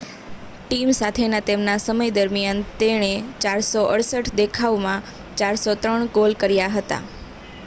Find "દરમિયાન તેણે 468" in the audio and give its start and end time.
2.15-4.35